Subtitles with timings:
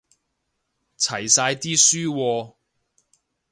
[0.97, 2.55] 齊晒啲書喎